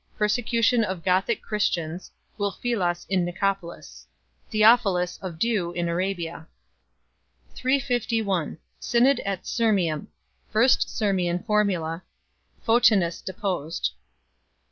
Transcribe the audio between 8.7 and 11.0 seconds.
Synod at Sirmium. First